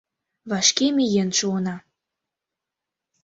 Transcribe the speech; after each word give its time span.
—Вашке 0.49 0.87
миен 0.95 1.29
шуына. 1.37 1.75